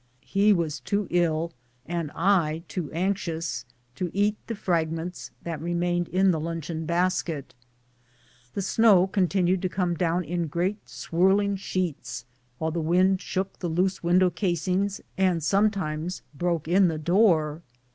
He 0.25 0.51
was 0.51 0.79
too 0.79 1.05
ill, 1.11 1.51
and 1.85 2.09
I 2.15 2.63
too 2.67 2.91
anxious, 2.91 3.65
to 3.93 4.09
eat 4.15 4.35
the 4.47 4.55
fragments 4.55 5.29
that 5.43 5.61
remained 5.61 6.07
in 6.07 6.31
the 6.31 6.39
luncheon 6.39 6.87
basket. 6.87 7.53
The 8.55 8.63
snow 8.63 9.05
continued 9.05 9.61
to 9.61 9.69
come 9.69 9.93
down 9.93 10.23
in 10.23 10.47
great 10.47 10.89
swirling 10.89 11.55
sheets, 11.55 12.25
while 12.57 12.71
the 12.71 12.81
wind 12.81 13.21
shook 13.21 13.59
the 13.59 13.69
loose 13.69 14.01
window 14.01 14.31
casings 14.31 15.01
and 15.19 15.43
sometimes 15.43 16.23
broke 16.35 16.67
in 16.67 16.87
the 16.87 16.97
door. 16.97 17.61